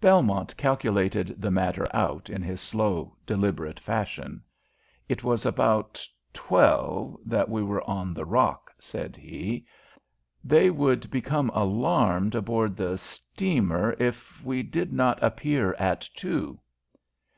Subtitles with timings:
[0.00, 4.42] Belmont calculated the matter out in his slow, deliberate fashion.
[5.10, 9.66] "It was about twelve that we were on the rock," said he.
[10.42, 16.60] "They would become alarmed aboard the steamer if we did not appear at two."